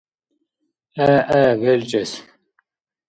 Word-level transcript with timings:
ГӀе, 0.95 1.05
гӀе 1.29 1.41
белчӀес 1.61 2.11